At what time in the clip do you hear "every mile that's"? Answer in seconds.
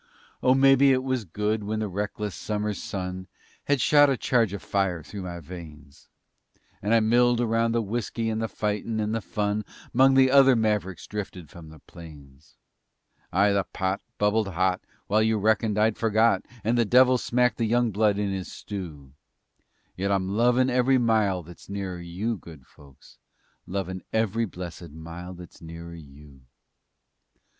20.71-21.69